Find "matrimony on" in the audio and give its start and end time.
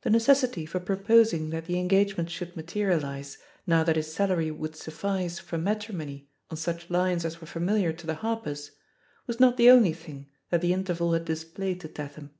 5.58-6.56